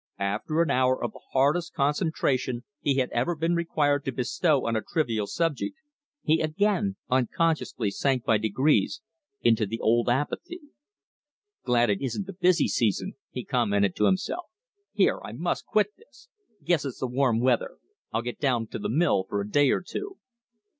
[0.17, 4.75] After an hour of the hardest concentration he had ever been required to bestow on
[4.75, 5.75] a trivial subject,
[6.23, 8.99] he again unconsciously sank by degrees
[9.41, 10.59] into the old apathy.
[11.63, 14.45] "Glad it isn't the busy season!" he commented to himself.
[14.91, 16.29] "Here, I must quit this!
[16.63, 17.77] Guess it's the warm weather.
[18.11, 20.17] I'll get down to the mill for a day or two."